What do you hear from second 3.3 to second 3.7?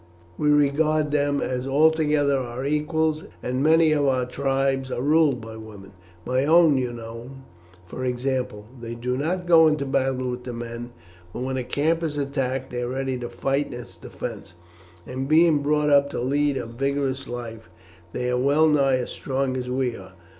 and